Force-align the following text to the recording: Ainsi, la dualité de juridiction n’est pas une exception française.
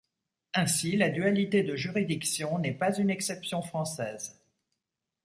Ainsi, 0.55 0.97
la 0.97 1.11
dualité 1.11 1.61
de 1.61 1.75
juridiction 1.75 2.57
n’est 2.57 2.73
pas 2.73 2.91
une 2.97 3.11
exception 3.11 3.61
française. 3.61 4.41